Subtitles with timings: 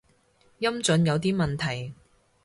[0.57, 1.93] 音準有啲問題